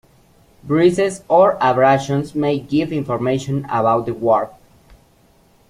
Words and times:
Bruises 0.63 1.21
or 1.27 1.59
abrasions 1.61 2.33
may 2.33 2.57
give 2.57 2.91
information 2.91 3.65
about 3.65 4.07
the 4.07 4.13
guard. 4.13 4.49